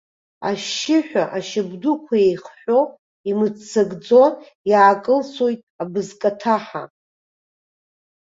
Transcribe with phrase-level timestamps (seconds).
[0.49, 2.79] Ашьшьыҳәа, ашьап дуқәа еихҳәо,
[3.29, 4.23] имыццакӡо
[4.69, 6.83] иаакылсуеит абызкаҭаҳа.